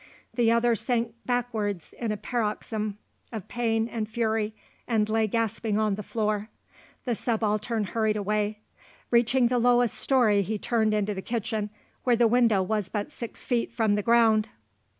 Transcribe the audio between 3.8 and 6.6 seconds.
and fury and lay gasping on the floor.